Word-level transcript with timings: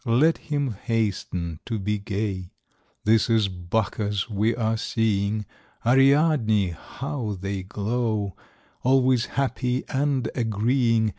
Let 0.03 0.39
him 0.39 0.71
hasten 0.71 1.59
to 1.67 1.77
be 1.77 1.99
gay! 1.99 2.53
This 3.03 3.29
is 3.29 3.49
Bacchus 3.49 4.27
we 4.31 4.55
are 4.55 4.75
seeing, 4.75 5.45
Ariadne— 5.85 6.71
^how 6.97 7.39
they 7.39 7.61
glow 7.61 8.35
I 8.79 8.89
Always 8.89 9.25
happy 9.27 9.83
and 9.89 10.27
agreeing. 10.33 11.09